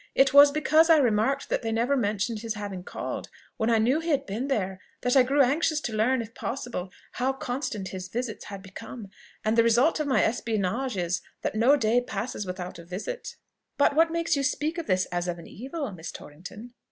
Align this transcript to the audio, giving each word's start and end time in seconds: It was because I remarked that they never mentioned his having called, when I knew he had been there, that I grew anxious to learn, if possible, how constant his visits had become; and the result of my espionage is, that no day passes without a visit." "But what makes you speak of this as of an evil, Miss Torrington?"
It 0.15 0.33
was 0.33 0.49
because 0.49 0.89
I 0.89 0.97
remarked 0.97 1.47
that 1.49 1.61
they 1.61 1.71
never 1.71 1.95
mentioned 1.95 2.39
his 2.39 2.55
having 2.55 2.83
called, 2.83 3.29
when 3.57 3.69
I 3.69 3.77
knew 3.77 3.99
he 3.99 4.09
had 4.09 4.25
been 4.25 4.47
there, 4.47 4.79
that 5.01 5.15
I 5.15 5.21
grew 5.21 5.43
anxious 5.43 5.79
to 5.81 5.93
learn, 5.93 6.23
if 6.23 6.33
possible, 6.33 6.91
how 7.11 7.33
constant 7.33 7.89
his 7.89 8.07
visits 8.07 8.45
had 8.45 8.63
become; 8.63 9.09
and 9.45 9.55
the 9.55 9.61
result 9.63 9.99
of 9.99 10.07
my 10.07 10.23
espionage 10.23 10.97
is, 10.97 11.21
that 11.43 11.53
no 11.53 11.77
day 11.77 12.01
passes 12.01 12.47
without 12.47 12.79
a 12.79 12.83
visit." 12.83 13.35
"But 13.77 13.95
what 13.95 14.11
makes 14.11 14.35
you 14.35 14.41
speak 14.41 14.79
of 14.79 14.87
this 14.87 15.05
as 15.11 15.27
of 15.27 15.37
an 15.37 15.45
evil, 15.45 15.91
Miss 15.91 16.11
Torrington?" 16.11 16.73